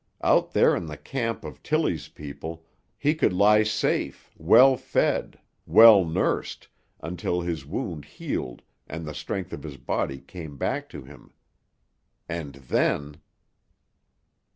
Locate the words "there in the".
0.53-0.97